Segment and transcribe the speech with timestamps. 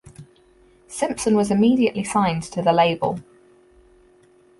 [0.87, 3.19] Simpson was immediately signed to the label.